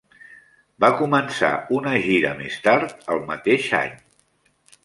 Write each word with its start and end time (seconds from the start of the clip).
Va 0.85 0.89
començar 1.01 1.51
una 1.81 1.93
gira 2.07 2.33
més 2.41 2.57
tard 2.69 3.07
el 3.17 3.23
mateix 3.31 3.69
any. 3.85 3.95